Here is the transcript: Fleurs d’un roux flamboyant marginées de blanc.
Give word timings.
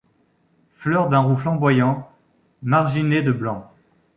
Fleurs 0.71 1.09
d’un 1.09 1.19
roux 1.19 1.35
flamboyant 1.35 2.09
marginées 2.63 3.21
de 3.21 3.31
blanc. 3.31 3.71